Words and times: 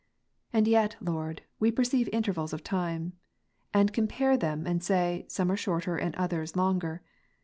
And 0.51 0.67
yet, 0.67 0.95
Lord, 0.99 1.43
we 1.59 1.69
perceive 1.71 2.09
intervals 2.11 2.53
of 2.53 2.63
times, 2.63 3.11
and 3.71 3.93
compare 3.93 4.35
them, 4.35 4.65
and 4.65 4.83
say, 4.83 5.27
some 5.29 5.51
are 5.51 5.55
shorter, 5.55 5.95
and 5.95 6.15
others 6.15 6.55
longer. 6.55 7.03